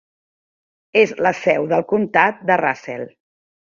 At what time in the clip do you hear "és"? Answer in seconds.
1.03-1.13